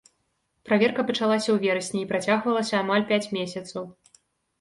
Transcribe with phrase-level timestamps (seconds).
[0.67, 3.83] Праверка пачалася ў верасні і працягвалася амаль пяць месяцаў.